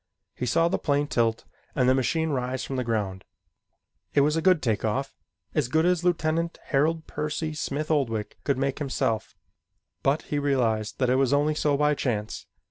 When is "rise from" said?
2.31-2.75